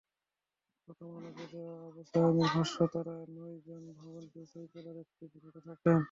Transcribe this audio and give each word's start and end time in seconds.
প্রথম 0.87 1.09
আলোকে 1.17 1.45
দেওয়া 1.53 1.75
আবু 1.87 2.01
সায়েমের 2.09 2.49
ভাষ্য, 2.55 2.77
তাঁরা 2.93 3.15
নয়জন 3.35 3.83
ভবনটির 3.99 4.45
ছয়তলার 4.51 4.97
একটি 5.03 5.23
ফ্ল্যাটে 5.31 5.61
থাকেন। 5.67 5.99